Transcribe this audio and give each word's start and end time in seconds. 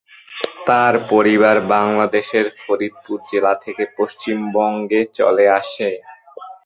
তার 0.67 0.93
পরিবার 1.11 1.55
বাংলাদেশের 1.73 2.45
ফরিদপুর 2.59 3.17
জেলা 3.31 3.53
থেকে 3.63 3.83
পশ্চিমবঙ্গে 3.97 5.01
চলে 5.17 5.45
আসে। 5.59 5.89